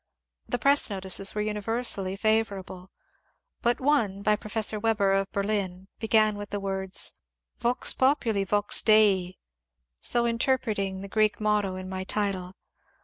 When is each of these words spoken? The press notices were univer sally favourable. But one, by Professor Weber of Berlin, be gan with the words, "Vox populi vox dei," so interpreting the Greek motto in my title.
The 0.49 0.57
press 0.57 0.89
notices 0.89 1.35
were 1.35 1.43
univer 1.43 1.85
sally 1.85 2.15
favourable. 2.15 2.89
But 3.61 3.79
one, 3.79 4.23
by 4.23 4.35
Professor 4.35 4.79
Weber 4.79 5.13
of 5.13 5.31
Berlin, 5.31 5.89
be 5.99 6.07
gan 6.07 6.37
with 6.37 6.49
the 6.49 6.59
words, 6.59 7.19
"Vox 7.59 7.93
populi 7.93 8.43
vox 8.43 8.81
dei," 8.81 9.37
so 9.99 10.25
interpreting 10.25 11.01
the 11.01 11.07
Greek 11.07 11.39
motto 11.39 11.75
in 11.75 11.87
my 11.87 12.03
title. 12.03 12.53